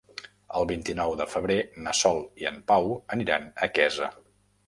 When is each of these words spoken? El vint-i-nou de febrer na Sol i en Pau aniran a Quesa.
El 0.59 0.63
vint-i-nou 0.69 1.11
de 1.19 1.27
febrer 1.33 1.57
na 1.87 1.93
Sol 1.99 2.17
i 2.43 2.49
en 2.53 2.57
Pau 2.71 2.89
aniran 3.17 3.45
a 3.67 3.73
Quesa. 3.77 4.09